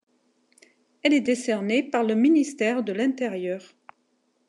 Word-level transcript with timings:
Elle 1.03 1.13
est 1.13 1.21
décernée 1.21 1.83
par 1.87 2.03
le 2.03 2.15
ministère 2.15 2.81
de 2.83 2.91
l’Intérieur. 2.91 3.61